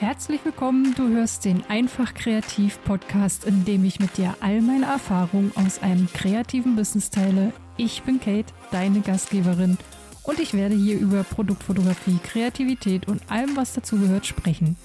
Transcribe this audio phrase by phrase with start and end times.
[0.00, 4.86] Herzlich willkommen, du hörst den Einfach Kreativ Podcast, in dem ich mit dir all meine
[4.86, 7.52] Erfahrungen aus einem kreativen Business teile.
[7.76, 9.76] Ich bin Kate, deine Gastgeberin,
[10.22, 14.76] und ich werde hier über Produktfotografie, Kreativität und allem, was dazugehört, sprechen.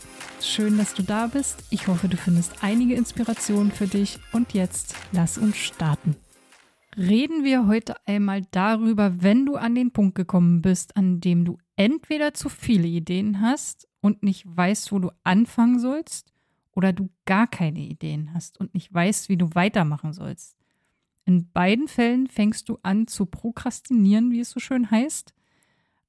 [0.41, 1.63] Schön, dass du da bist.
[1.69, 4.19] Ich hoffe, du findest einige Inspirationen für dich.
[4.31, 6.15] Und jetzt lass uns starten.
[6.97, 11.57] Reden wir heute einmal darüber, wenn du an den Punkt gekommen bist, an dem du
[11.75, 16.33] entweder zu viele Ideen hast und nicht weißt, wo du anfangen sollst,
[16.75, 20.57] oder du gar keine Ideen hast und nicht weißt, wie du weitermachen sollst.
[21.25, 25.33] In beiden Fällen fängst du an zu prokrastinieren, wie es so schön heißt.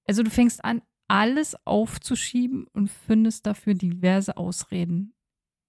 [0.08, 5.12] Also du fängst an, alles aufzuschieben und findest dafür diverse Ausreden.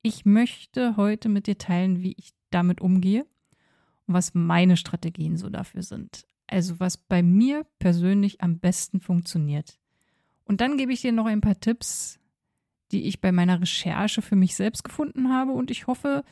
[0.01, 3.25] Ich möchte heute mit dir teilen, wie ich damit umgehe
[4.07, 6.25] und was meine Strategien so dafür sind.
[6.47, 9.77] Also was bei mir persönlich am besten funktioniert.
[10.45, 12.19] Und dann gebe ich dir noch ein paar Tipps,
[12.91, 16.23] die ich bei meiner Recherche für mich selbst gefunden habe und ich hoffe,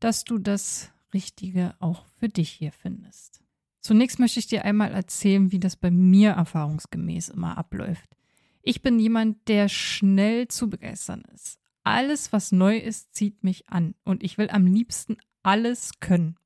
[0.00, 3.42] dass du das Richtige auch für dich hier findest.
[3.80, 8.16] Zunächst möchte ich dir einmal erzählen, wie das bei mir erfahrungsgemäß immer abläuft.
[8.62, 11.58] Ich bin jemand, der schnell zu begeistern ist.
[11.82, 16.36] Alles, was neu ist, zieht mich an und ich will am liebsten alles können.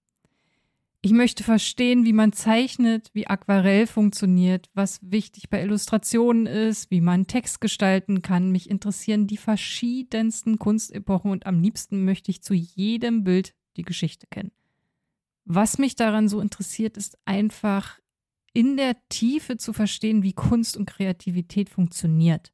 [1.06, 7.00] Ich möchte verstehen, wie man zeichnet, wie Aquarell funktioniert, was wichtig bei Illustrationen ist, wie
[7.00, 8.50] man Text gestalten kann.
[8.50, 14.26] Mich interessieren die verschiedensten Kunstepochen und am liebsten möchte ich zu jedem Bild die Geschichte
[14.26, 14.50] kennen.
[15.44, 18.00] Was mich daran so interessiert, ist einfach
[18.52, 22.50] in der Tiefe zu verstehen, wie Kunst und Kreativität funktioniert.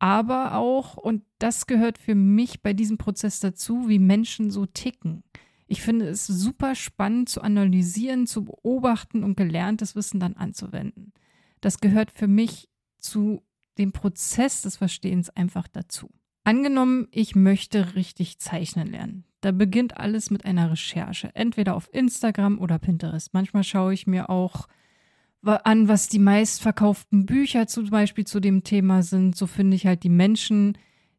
[0.00, 5.22] Aber auch, und das gehört für mich bei diesem Prozess dazu, wie Menschen so ticken.
[5.66, 11.12] Ich finde es super spannend zu analysieren, zu beobachten und gelerntes Wissen dann anzuwenden.
[11.60, 13.42] Das gehört für mich zu
[13.78, 16.10] dem Prozess des Verstehens einfach dazu.
[16.44, 19.24] Angenommen, ich möchte richtig zeichnen lernen.
[19.40, 23.34] Da beginnt alles mit einer Recherche, entweder auf Instagram oder Pinterest.
[23.34, 24.68] Manchmal schaue ich mir auch
[25.42, 29.36] an, was die meistverkauften Bücher zum Beispiel zu dem Thema sind.
[29.36, 30.78] So finde ich halt die Menschen,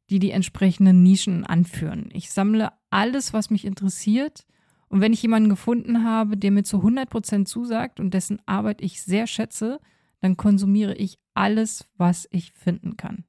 [0.10, 2.10] die die entsprechenden Nischen anführen.
[2.14, 4.46] Ich sammle alles, was mich interessiert.
[4.90, 8.82] Und wenn ich jemanden gefunden habe, der mir zu 100 Prozent zusagt und dessen Arbeit
[8.82, 9.80] ich sehr schätze,
[10.22, 13.26] dann konsumiere ich alles, was ich finden kann.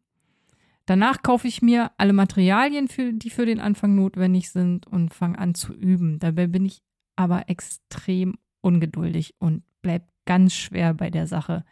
[0.87, 5.39] Danach kaufe ich mir alle Materialien, für, die für den Anfang notwendig sind und fange
[5.39, 6.19] an zu üben.
[6.19, 6.81] Dabei bin ich
[7.15, 11.65] aber extrem ungeduldig und bleibe ganz schwer bei der Sache.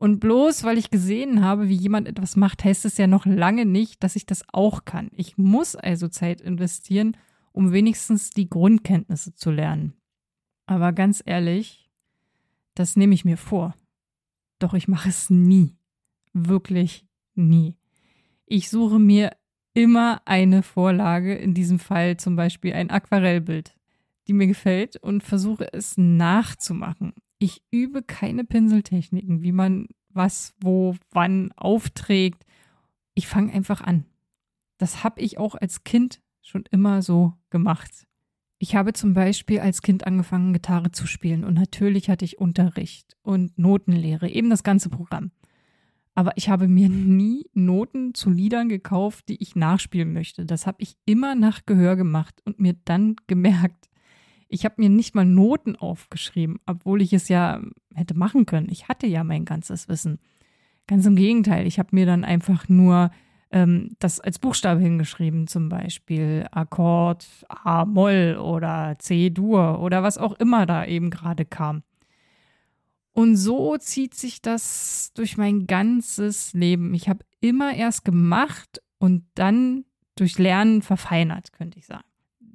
[0.00, 3.66] Und bloß weil ich gesehen habe, wie jemand etwas macht, heißt es ja noch lange
[3.66, 5.10] nicht, dass ich das auch kann.
[5.12, 7.18] Ich muss also Zeit investieren,
[7.52, 9.92] um wenigstens die Grundkenntnisse zu lernen.
[10.64, 11.90] Aber ganz ehrlich,
[12.74, 13.74] das nehme ich mir vor.
[14.58, 15.76] Doch ich mache es nie.
[16.32, 17.76] Wirklich nie.
[18.46, 19.32] Ich suche mir
[19.74, 23.76] immer eine Vorlage, in diesem Fall zum Beispiel ein Aquarellbild,
[24.28, 27.12] die mir gefällt und versuche es nachzumachen.
[27.42, 32.44] Ich übe keine Pinseltechniken, wie man was, wo, wann aufträgt.
[33.14, 34.04] Ich fange einfach an.
[34.76, 38.06] Das habe ich auch als Kind schon immer so gemacht.
[38.58, 43.16] Ich habe zum Beispiel als Kind angefangen, Gitarre zu spielen und natürlich hatte ich Unterricht
[43.22, 45.30] und Notenlehre, eben das ganze Programm.
[46.14, 50.44] Aber ich habe mir nie Noten zu Liedern gekauft, die ich nachspielen möchte.
[50.44, 53.89] Das habe ich immer nach Gehör gemacht und mir dann gemerkt,
[54.50, 57.60] ich habe mir nicht mal Noten aufgeschrieben, obwohl ich es ja
[57.94, 58.68] hätte machen können.
[58.68, 60.18] Ich hatte ja mein ganzes Wissen.
[60.88, 63.12] Ganz im Gegenteil, ich habe mir dann einfach nur
[63.52, 70.66] ähm, das als Buchstabe hingeschrieben, zum Beispiel Akkord A-Moll oder C-Dur oder was auch immer
[70.66, 71.84] da eben gerade kam.
[73.12, 76.92] Und so zieht sich das durch mein ganzes Leben.
[76.94, 79.84] Ich habe immer erst gemacht und dann
[80.16, 82.09] durch Lernen verfeinert, könnte ich sagen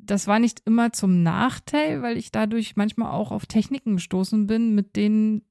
[0.05, 4.75] das war nicht immer zum Nachteil, weil ich dadurch manchmal auch auf Techniken gestoßen bin,
[4.75, 5.43] mit denen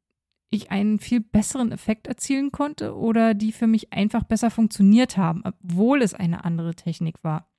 [0.51, 5.43] ich einen viel besseren Effekt erzielen konnte oder die für mich einfach besser funktioniert haben,
[5.45, 7.51] obwohl es eine andere Technik war.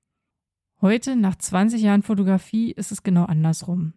[0.82, 3.94] Heute, nach 20 Jahren Fotografie, ist es genau andersrum.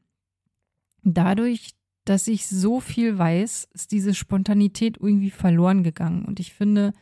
[1.03, 1.75] Dadurch,
[2.05, 6.25] dass ich so viel weiß, ist diese Spontanität irgendwie verloren gegangen.
[6.25, 6.93] Und ich finde,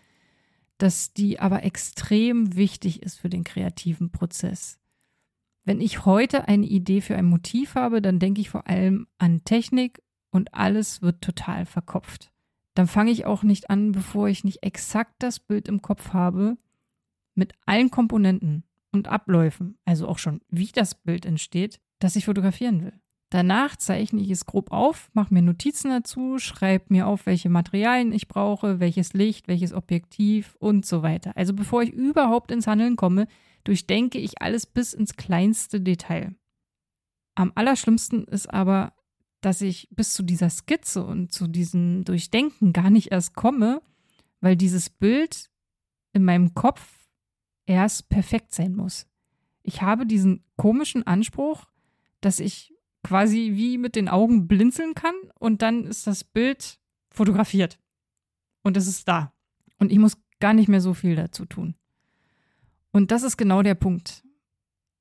[0.78, 4.78] dass die aber extrem wichtig ist für den kreativen Prozess.
[5.66, 9.42] Wenn ich heute eine Idee für ein Motiv habe, dann denke ich vor allem an
[9.44, 12.30] Technik und alles wird total verkopft.
[12.74, 16.56] Dann fange ich auch nicht an, bevor ich nicht exakt das Bild im Kopf habe,
[17.34, 22.84] mit allen Komponenten und Abläufen, also auch schon, wie das Bild entsteht, das ich fotografieren
[22.84, 23.00] will.
[23.30, 28.12] Danach zeichne ich es grob auf, mache mir Notizen dazu, schreibe mir auf, welche Materialien
[28.12, 31.32] ich brauche, welches Licht, welches Objektiv und so weiter.
[31.34, 33.26] Also bevor ich überhaupt ins Handeln komme,
[33.66, 36.34] durchdenke ich alles bis ins kleinste Detail.
[37.34, 38.94] Am allerschlimmsten ist aber,
[39.40, 43.82] dass ich bis zu dieser Skizze und zu diesem Durchdenken gar nicht erst komme,
[44.40, 45.50] weil dieses Bild
[46.12, 47.08] in meinem Kopf
[47.66, 49.06] erst perfekt sein muss.
[49.62, 51.66] Ich habe diesen komischen Anspruch,
[52.20, 52.72] dass ich
[53.02, 56.78] quasi wie mit den Augen blinzeln kann und dann ist das Bild
[57.10, 57.78] fotografiert.
[58.62, 59.32] Und es ist da.
[59.78, 61.74] Und ich muss gar nicht mehr so viel dazu tun.
[62.96, 64.24] Und das ist genau der Punkt.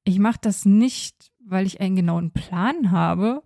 [0.04, 3.42] Ich mache das nicht, weil ich einen genauen Plan habe,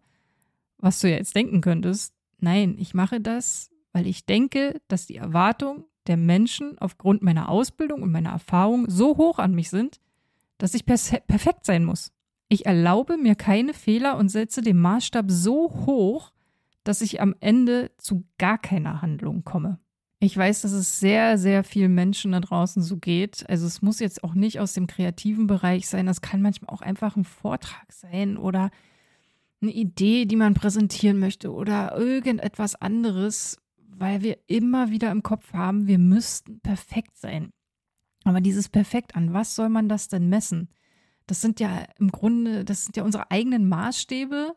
[0.79, 2.15] was du ja jetzt denken könntest.
[2.39, 8.01] Nein, ich mache das, weil ich denke, dass die Erwartungen der Menschen aufgrund meiner Ausbildung
[8.01, 9.99] und meiner Erfahrung so hoch an mich sind,
[10.57, 12.11] dass ich perfekt sein muss.
[12.47, 16.31] Ich erlaube mir keine Fehler und setze den Maßstab so hoch,
[16.83, 19.77] dass ich am Ende zu gar keiner Handlung komme.
[20.21, 23.49] Ich weiß, dass es sehr, sehr vielen Menschen da draußen so geht.
[23.49, 26.07] Also es muss jetzt auch nicht aus dem kreativen Bereich sein.
[26.07, 28.69] Das kann manchmal auch einfach ein Vortrag sein oder
[29.61, 35.53] eine Idee, die man präsentieren möchte oder irgendetwas anderes, weil wir immer wieder im Kopf
[35.53, 37.51] haben, wir müssten perfekt sein.
[38.25, 40.69] Aber dieses Perfekt, an was soll man das denn messen?
[41.27, 44.55] Das sind ja im Grunde, das sind ja unsere eigenen Maßstäbe,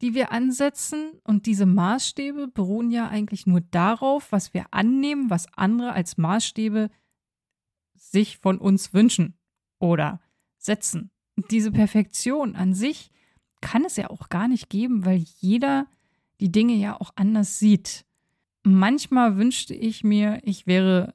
[0.00, 1.12] die wir ansetzen.
[1.24, 6.90] Und diese Maßstäbe beruhen ja eigentlich nur darauf, was wir annehmen, was andere als Maßstäbe
[7.94, 9.38] sich von uns wünschen
[9.78, 10.20] oder
[10.56, 11.10] setzen.
[11.50, 13.10] Diese Perfektion an sich
[13.60, 15.86] kann es ja auch gar nicht geben, weil jeder
[16.40, 18.04] die Dinge ja auch anders sieht.
[18.64, 21.14] Manchmal wünschte ich mir, ich wäre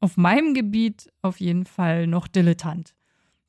[0.00, 2.94] auf meinem Gebiet auf jeden Fall noch Dilettant.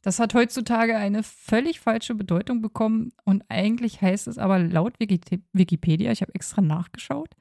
[0.01, 6.11] Das hat heutzutage eine völlig falsche Bedeutung bekommen und eigentlich heißt es aber laut Wikipedia,
[6.11, 7.35] ich habe extra nachgeschaut,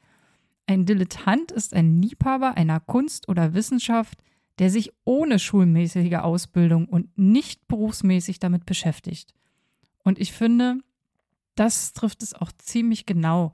[0.70, 4.22] ein Dilettant ist ein Liebhaber einer Kunst oder Wissenschaft,
[4.60, 9.34] der sich ohne schulmäßige Ausbildung und nicht berufsmäßig damit beschäftigt.
[10.04, 10.78] Und ich finde,
[11.56, 13.52] das trifft es auch ziemlich genau.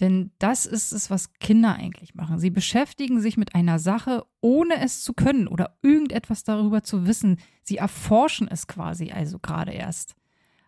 [0.00, 2.38] Denn das ist es, was Kinder eigentlich machen.
[2.38, 7.38] Sie beschäftigen sich mit einer Sache, ohne es zu können oder irgendetwas darüber zu wissen.
[7.62, 10.14] Sie erforschen es quasi also gerade erst.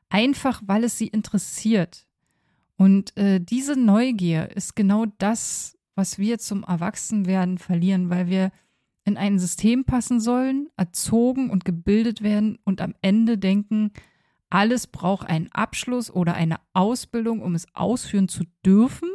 [0.09, 2.07] Einfach, weil es sie interessiert.
[2.77, 8.51] Und äh, diese Neugier ist genau das, was wir zum Erwachsenwerden verlieren, weil wir
[9.05, 13.93] in ein System passen sollen, erzogen und gebildet werden und am Ende denken,
[14.49, 19.09] alles braucht einen Abschluss oder eine Ausbildung, um es ausführen zu dürfen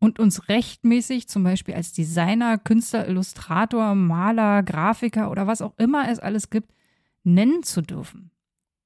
[0.00, 6.08] und uns rechtmäßig zum Beispiel als Designer, Künstler, Illustrator, Maler, Grafiker oder was auch immer
[6.08, 6.72] es alles gibt,
[7.22, 8.30] nennen zu dürfen.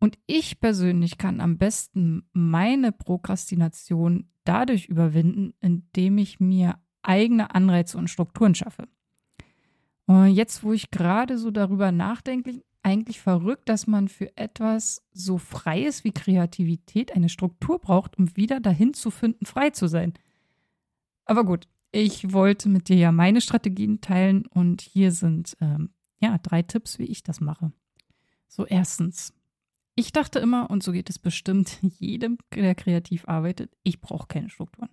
[0.00, 7.96] Und ich persönlich kann am besten meine Prokrastination dadurch überwinden, indem ich mir eigene Anreize
[7.96, 8.88] und Strukturen schaffe.
[10.06, 15.38] Und jetzt, wo ich gerade so darüber nachdenke, eigentlich verrückt, dass man für etwas so
[15.38, 20.12] Freies wie Kreativität eine Struktur braucht, um wieder dahin zu finden, frei zu sein.
[21.24, 25.90] Aber gut, ich wollte mit dir ja meine Strategien teilen und hier sind ähm,
[26.20, 27.72] ja drei Tipps, wie ich das mache.
[28.48, 29.32] So, erstens.
[29.96, 34.50] Ich dachte immer, und so geht es bestimmt jedem, der kreativ arbeitet, ich brauche keine
[34.50, 34.90] Strukturen.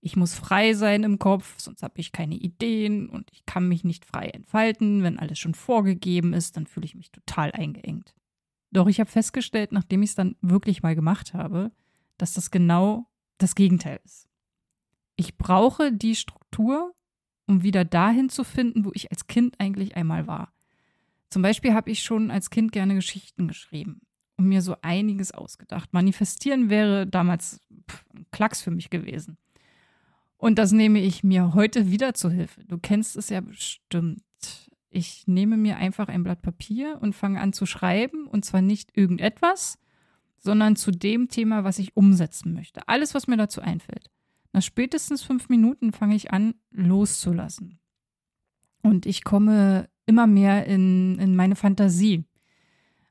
[0.00, 3.84] Ich muss frei sein im Kopf, sonst habe ich keine Ideen und ich kann mich
[3.84, 5.02] nicht frei entfalten.
[5.02, 8.14] Wenn alles schon vorgegeben ist, dann fühle ich mich total eingeengt.
[8.70, 11.72] Doch ich habe festgestellt, nachdem ich es dann wirklich mal gemacht habe,
[12.16, 13.06] dass das genau
[13.38, 14.27] das Gegenteil ist.
[15.20, 16.94] Ich brauche die Struktur,
[17.48, 20.52] um wieder dahin zu finden, wo ich als Kind eigentlich einmal war.
[21.28, 24.02] Zum Beispiel habe ich schon als Kind gerne Geschichten geschrieben
[24.36, 25.92] und mir so einiges ausgedacht.
[25.92, 27.60] Manifestieren wäre damals
[27.90, 29.38] pff, ein Klacks für mich gewesen.
[30.36, 32.62] Und das nehme ich mir heute wieder zu Hilfe.
[32.64, 34.22] Du kennst es ja bestimmt.
[34.88, 38.28] Ich nehme mir einfach ein Blatt Papier und fange an zu schreiben.
[38.28, 39.80] Und zwar nicht irgendetwas,
[40.38, 42.86] sondern zu dem Thema, was ich umsetzen möchte.
[42.86, 44.12] Alles, was mir dazu einfällt.
[44.58, 47.78] Nach spätestens fünf Minuten fange ich an, loszulassen.
[48.82, 52.24] Und ich komme immer mehr in, in meine Fantasie.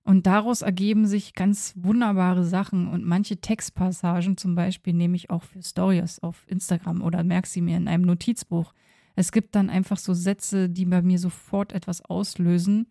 [0.04, 2.90] Und daraus ergeben sich ganz wunderbare Sachen.
[2.90, 7.62] Und manche Textpassagen zum Beispiel nehme ich auch für Stories auf Instagram oder merke sie
[7.62, 8.74] mir in einem Notizbuch.
[9.16, 12.88] Es gibt dann einfach so Sätze, die bei mir sofort etwas auslösen.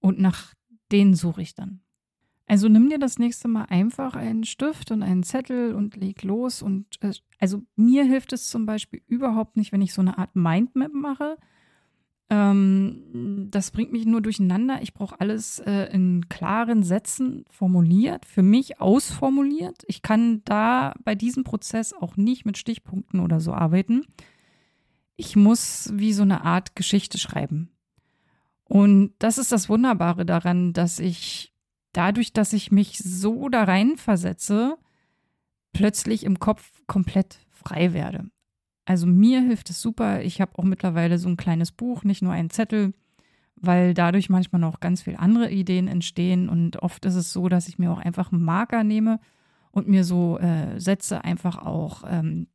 [0.00, 0.54] Und nach
[0.90, 1.82] denen suche ich dann.
[2.52, 6.60] Also nimm dir das nächste Mal einfach einen Stift und einen Zettel und leg los.
[6.60, 10.36] Und äh, also mir hilft es zum Beispiel überhaupt nicht, wenn ich so eine Art
[10.36, 11.38] Mindmap mache,
[12.28, 14.80] Ähm, das bringt mich nur durcheinander.
[14.82, 19.84] Ich brauche alles äh, in klaren Sätzen formuliert, für mich ausformuliert.
[19.86, 24.04] Ich kann da bei diesem Prozess auch nicht mit Stichpunkten oder so arbeiten.
[25.16, 27.70] Ich muss wie so eine Art Geschichte schreiben.
[28.64, 31.51] Und das ist das Wunderbare daran, dass ich
[31.92, 34.76] dadurch, dass ich mich so da rein versetze,
[35.72, 38.30] plötzlich im Kopf komplett frei werde.
[38.84, 40.22] Also mir hilft es super.
[40.22, 42.94] Ich habe auch mittlerweile so ein kleines Buch, nicht nur einen Zettel,
[43.56, 46.48] weil dadurch manchmal noch ganz viele andere Ideen entstehen.
[46.48, 49.20] Und oft ist es so, dass ich mir auch einfach einen Marker nehme
[49.70, 52.48] und mir so äh, Sätze einfach auch ähm,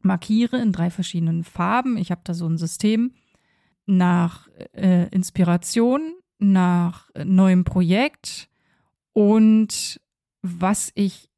[0.00, 1.96] markiere in drei verschiedenen Farben.
[1.96, 3.12] Ich habe da so ein System
[3.86, 8.48] nach äh, Inspiration, nach neuem Projekt
[9.14, 10.00] und
[10.42, 11.30] was ich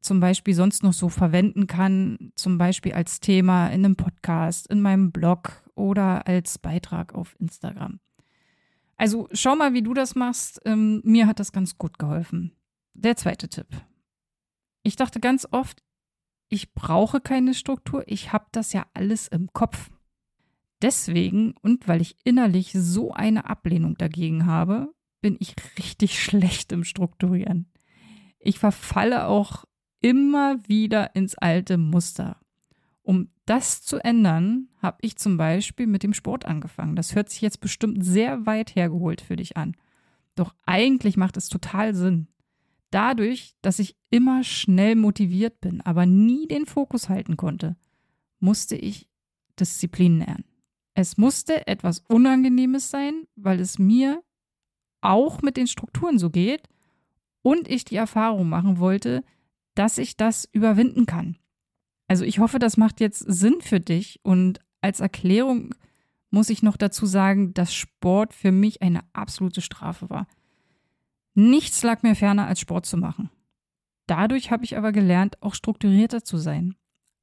[0.00, 4.82] zum Beispiel sonst noch so verwenden kann, zum Beispiel als Thema in einem Podcast, in
[4.82, 8.00] meinem Blog oder als Beitrag auf Instagram.
[8.96, 10.60] Also schau mal, wie du das machst.
[10.64, 12.52] Ähm, mir hat das ganz gut geholfen.
[12.92, 13.66] Der zweite Tipp.
[14.82, 15.82] Ich dachte ganz oft,
[16.48, 19.90] ich brauche keine Struktur, ich habe das ja alles im Kopf.
[20.82, 24.92] Deswegen und weil ich innerlich so eine Ablehnung dagegen habe,
[25.24, 27.64] bin ich richtig schlecht im Strukturieren.
[28.38, 29.64] Ich verfalle auch
[30.02, 32.38] immer wieder ins alte Muster.
[33.02, 36.94] Um das zu ändern, habe ich zum Beispiel mit dem Sport angefangen.
[36.94, 39.74] Das hört sich jetzt bestimmt sehr weit hergeholt für dich an.
[40.34, 42.28] Doch eigentlich macht es total Sinn.
[42.90, 47.76] Dadurch, dass ich immer schnell motiviert bin, aber nie den Fokus halten konnte,
[48.40, 49.08] musste ich
[49.58, 50.44] Disziplin lernen.
[50.92, 54.22] Es musste etwas Unangenehmes sein, weil es mir
[55.04, 56.68] auch mit den Strukturen so geht
[57.42, 59.22] und ich die Erfahrung machen wollte,
[59.74, 61.36] dass ich das überwinden kann.
[62.08, 65.74] Also ich hoffe, das macht jetzt Sinn für dich und als Erklärung
[66.30, 70.26] muss ich noch dazu sagen, dass Sport für mich eine absolute Strafe war.
[71.34, 73.30] Nichts lag mir ferner, als Sport zu machen.
[74.06, 76.74] Dadurch habe ich aber gelernt, auch strukturierter zu sein,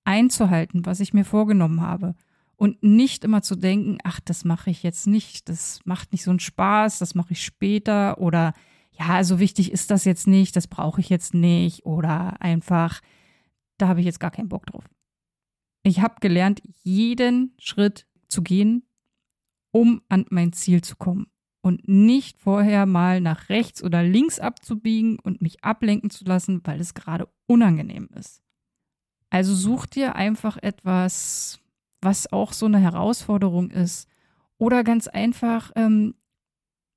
[0.04, 2.16] einzuhalten, was ich mir vorgenommen habe
[2.62, 6.30] und nicht immer zu denken, ach, das mache ich jetzt nicht, das macht nicht so
[6.30, 8.54] einen Spaß, das mache ich später oder
[8.92, 13.02] ja, so wichtig ist das jetzt nicht, das brauche ich jetzt nicht oder einfach,
[13.80, 14.84] da habe ich jetzt gar keinen Bock drauf.
[15.82, 18.84] Ich habe gelernt, jeden Schritt zu gehen,
[19.72, 25.18] um an mein Ziel zu kommen und nicht vorher mal nach rechts oder links abzubiegen
[25.18, 28.44] und mich ablenken zu lassen, weil es gerade unangenehm ist.
[29.32, 31.61] Also such dir einfach etwas,
[32.02, 34.08] was auch so eine Herausforderung ist.
[34.58, 36.16] Oder ganz einfach, ähm,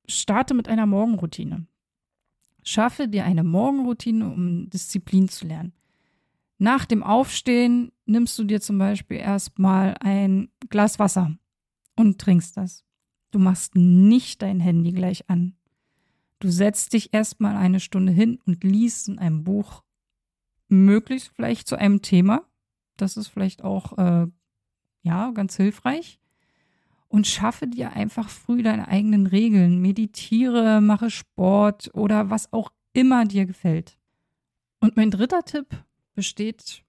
[0.07, 1.67] starte mit einer Morgenroutine.
[2.63, 5.73] Schaffe dir eine Morgenroutine, um Disziplin zu lernen.
[6.59, 11.37] Nach dem Aufstehen nimmst du dir zum Beispiel erstmal ein Glas Wasser
[11.97, 12.85] und trinkst das.
[13.31, 15.57] Du machst nicht dein Handy gleich an.
[16.39, 19.83] Du setzt dich erstmal eine Stunde hin und liest in einem Buch,
[20.69, 22.43] möglichst vielleicht zu einem Thema.
[22.97, 24.27] Das ist vielleicht auch äh,
[25.05, 26.19] ja ganz hilfreich
[27.09, 29.81] und schaffe dir einfach früh deine eigenen Regeln.
[29.81, 33.97] Meditiere, mache Sport oder was auch immer dir gefällt.
[34.81, 35.69] Und mein dritter Tipp
[36.15, 36.83] besteht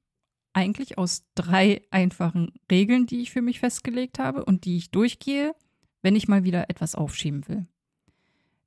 [0.54, 5.54] eigentlich aus drei einfachen Regeln, die ich für mich festgelegt habe und die ich durchgehe,
[6.02, 7.68] wenn ich mal wieder etwas aufschieben will.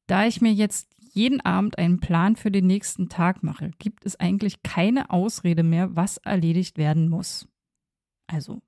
[0.07, 4.17] Da ich mir jetzt jeden Abend einen Plan für den nächsten Tag mache, gibt es
[4.21, 7.49] eigentlich keine Ausrede mehr, was erledigt werden muss.
[8.26, 8.62] Also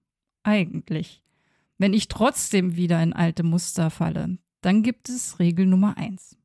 [0.50, 1.22] eigentlich.
[1.78, 6.36] Wenn ich trotzdem wieder in alte Muster falle, dann gibt es Regel Nummer eins.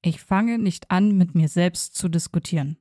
[0.00, 2.78] Ich fange nicht an, mit mir selbst zu diskutieren.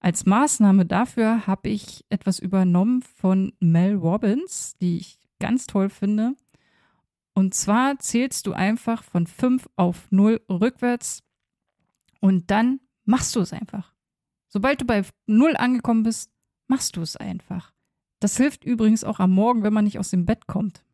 [0.00, 6.34] Als Maßnahme dafür habe ich etwas übernommen von Mel Robbins, die ich ganz toll finde.
[7.34, 11.22] Und zwar zählst du einfach von 5 auf 0 rückwärts
[12.20, 13.94] und dann machst du es einfach.
[14.48, 16.30] Sobald du bei 0 angekommen bist,
[16.66, 17.72] machst du es einfach.
[18.22, 20.84] Das hilft übrigens auch am Morgen, wenn man nicht aus dem Bett kommt.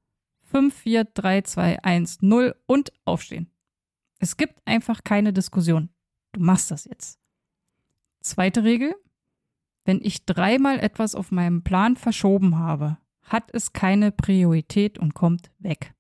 [0.45, 3.51] 5, 4, 3, 2, 1, 0 und aufstehen.
[4.19, 5.91] Es gibt einfach keine Diskussion.
[6.33, 7.21] Du machst das jetzt.
[8.23, 8.95] Zweite Regel.
[9.85, 15.51] Wenn ich dreimal etwas auf meinem Plan verschoben habe, hat es keine Priorität und kommt
[15.59, 15.93] weg.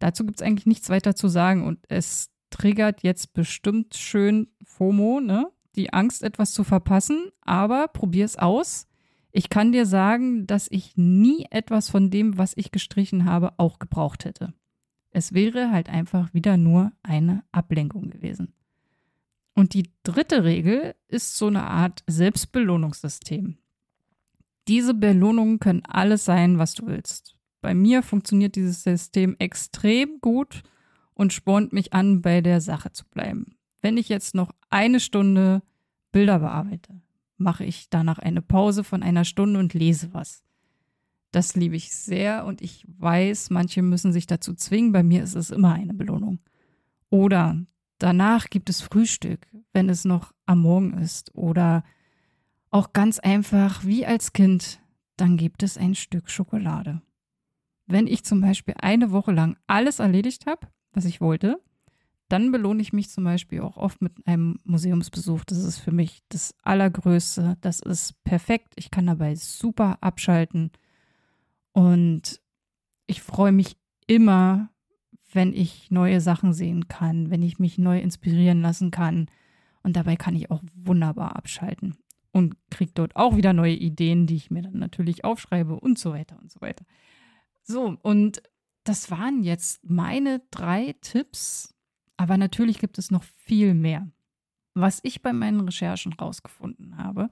[0.00, 5.20] Dazu gibt es eigentlich nichts weiter zu sagen und es triggert jetzt bestimmt schön FOMO,
[5.20, 5.50] ne?
[5.76, 8.86] Die Angst, etwas zu verpassen, aber probier es aus.
[9.32, 13.78] Ich kann dir sagen, dass ich nie etwas von dem, was ich gestrichen habe, auch
[13.78, 14.52] gebraucht hätte.
[15.12, 18.54] Es wäre halt einfach wieder nur eine Ablenkung gewesen.
[19.54, 23.58] Und die dritte Regel ist so eine Art Selbstbelohnungssystem.
[24.68, 27.36] Diese Belohnungen können alles sein, was du willst.
[27.60, 30.62] bei mir funktioniert dieses System extrem gut
[31.12, 33.56] und spornt mich an, bei der Sache zu bleiben.
[33.82, 35.60] Wenn ich jetzt noch eine Stunde
[36.10, 37.02] Bilder bearbeite,
[37.40, 40.42] mache ich danach eine Pause von einer Stunde und lese was.
[41.32, 44.92] Das liebe ich sehr und ich weiß, manche müssen sich dazu zwingen.
[44.92, 46.40] Bei mir ist es immer eine Belohnung.
[47.08, 47.58] Oder
[47.98, 51.34] danach gibt es Frühstück, wenn es noch am Morgen ist.
[51.34, 51.84] Oder
[52.70, 54.80] auch ganz einfach, wie als Kind,
[55.16, 57.00] dann gibt es ein Stück Schokolade.
[57.86, 61.60] Wenn ich zum Beispiel eine Woche lang alles erledigt habe, was ich wollte,
[62.32, 65.44] dann belohne ich mich zum Beispiel auch oft mit einem Museumsbesuch.
[65.44, 67.56] Das ist für mich das Allergrößte.
[67.60, 68.74] Das ist perfekt.
[68.76, 70.70] Ich kann dabei super abschalten.
[71.72, 72.40] Und
[73.06, 74.70] ich freue mich immer,
[75.32, 79.26] wenn ich neue Sachen sehen kann, wenn ich mich neu inspirieren lassen kann.
[79.82, 81.96] Und dabei kann ich auch wunderbar abschalten
[82.32, 86.12] und kriege dort auch wieder neue Ideen, die ich mir dann natürlich aufschreibe und so
[86.12, 86.84] weiter und so weiter.
[87.62, 88.42] So, und
[88.84, 91.74] das waren jetzt meine drei Tipps,
[92.20, 94.06] aber natürlich gibt es noch viel mehr.
[94.74, 97.30] Was ich bei meinen Recherchen rausgefunden habe,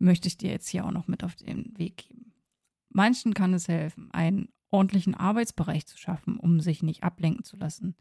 [0.00, 2.32] möchte ich dir jetzt hier auch noch mit auf den Weg geben.
[2.88, 7.94] Manchen kann es helfen, einen ordentlichen Arbeitsbereich zu schaffen, um sich nicht ablenken zu lassen.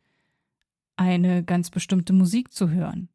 [0.95, 3.09] Eine ganz bestimmte Musik zu hören.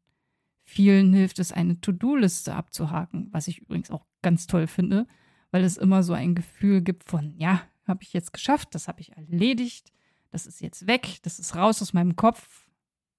[0.63, 5.05] Vielen hilft es, eine To-Do-Liste abzuhaken, was ich übrigens auch ganz toll finde,
[5.51, 9.01] weil es immer so ein Gefühl gibt von, ja, habe ich jetzt geschafft, das habe
[9.01, 9.91] ich erledigt,
[10.29, 12.70] das ist jetzt weg, das ist raus aus meinem Kopf.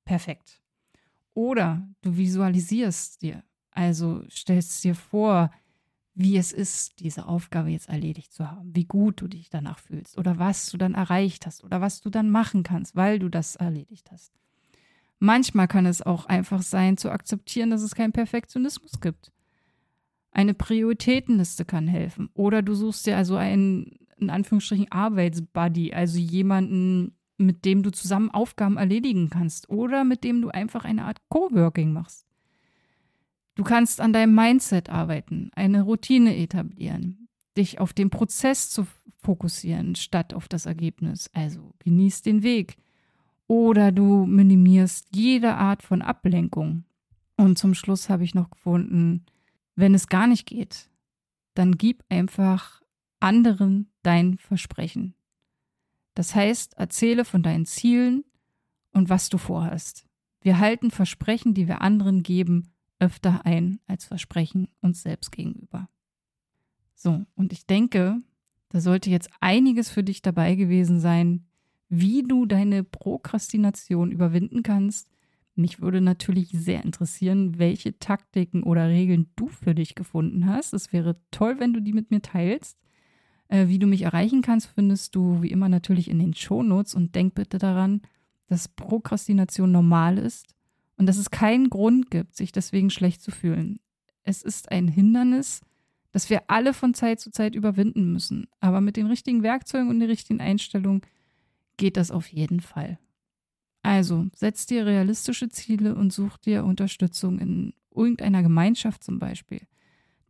[0.05, 0.61] Perfekt.
[1.35, 5.51] Oder du visualisierst dir, also stellst dir vor,
[6.15, 10.19] wie es ist, diese Aufgabe jetzt erledigt zu haben, wie gut du dich danach fühlst
[10.19, 13.57] oder was du dann erreicht hast oder was du dann machen kannst, weil du das
[13.57, 14.33] erledigt hast.
[15.19, 19.33] Manchmal kann es auch einfach sein, zu akzeptieren, dass es keinen Perfektionismus gibt.
[20.33, 22.29] Eine Prioritätenliste kann helfen.
[22.35, 28.31] Oder du suchst dir also einen, in Anführungsstrichen, Arbeitsbuddy, also jemanden, mit dem du zusammen
[28.31, 29.69] Aufgaben erledigen kannst.
[29.69, 32.27] Oder mit dem du einfach eine Art Coworking machst.
[33.55, 38.87] Du kannst an deinem Mindset arbeiten, eine Routine etablieren, dich auf den Prozess zu
[39.21, 41.31] fokussieren, statt auf das Ergebnis.
[41.35, 42.77] Also genieß den Weg.
[43.47, 46.85] Oder du minimierst jede Art von Ablenkung.
[47.37, 49.27] Und zum Schluss habe ich noch gefunden,
[49.75, 50.89] wenn es gar nicht geht,
[51.55, 52.83] dann gib einfach
[53.21, 55.15] anderen dein Versprechen.
[56.15, 58.25] Das heißt, erzähle von deinen Zielen
[58.93, 60.07] und was du vorhast.
[60.43, 65.89] Wir halten Versprechen, die wir anderen geben, öfter ein als Versprechen uns selbst gegenüber.
[66.95, 68.19] So, und ich denke,
[68.69, 71.47] da sollte jetzt einiges für dich dabei gewesen sein,
[71.89, 75.11] wie du deine Prokrastination überwinden kannst.
[75.55, 80.73] Mich würde natürlich sehr interessieren, welche Taktiken oder Regeln du für dich gefunden hast.
[80.73, 82.79] Es wäre toll, wenn du die mit mir teilst.
[83.53, 87.15] Äh, wie du mich erreichen kannst, findest du wie immer natürlich in den Shownotes und
[87.15, 88.01] denk bitte daran,
[88.47, 90.55] dass Prokrastination normal ist
[90.97, 93.79] und dass es keinen Grund gibt, sich deswegen schlecht zu fühlen.
[94.23, 95.61] Es ist ein Hindernis,
[96.13, 98.47] das wir alle von Zeit zu Zeit überwinden müssen.
[98.61, 101.03] Aber mit den richtigen Werkzeugen und der richtigen Einstellung
[101.77, 102.99] geht das auf jeden Fall.
[103.83, 109.61] Also, setz dir realistische Ziele und such dir Unterstützung in irgendeiner Gemeinschaft zum Beispiel.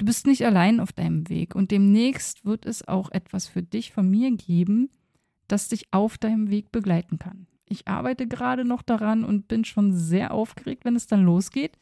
[0.03, 3.93] Du bist nicht allein auf deinem Weg und demnächst wird es auch etwas für dich
[3.93, 4.91] von mir geben,
[5.47, 7.47] das dich auf deinem Weg begleiten kann.
[7.69, 11.79] Ich arbeite gerade noch daran und bin schon sehr aufgeregt, wenn es dann losgeht.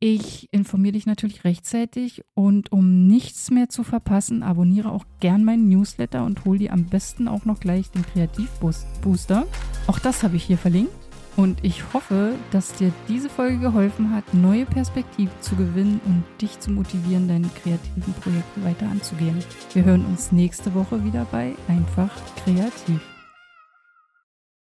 [0.00, 5.70] Ich informiere dich natürlich rechtzeitig und um nichts mehr zu verpassen, abonniere auch gern meinen
[5.70, 9.46] Newsletter und hol dir am besten auch noch gleich den Kreativbooster.
[9.86, 11.01] Auch das habe ich hier verlinkt.
[11.36, 16.60] Und ich hoffe, dass dir diese Folge geholfen hat, neue Perspektiven zu gewinnen und dich
[16.60, 19.42] zu motivieren, deine kreativen Projekte weiter anzugehen.
[19.72, 22.10] Wir hören uns nächste Woche wieder bei Einfach
[22.44, 23.11] Kreativ.